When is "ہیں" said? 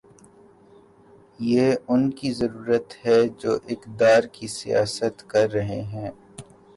5.81-6.11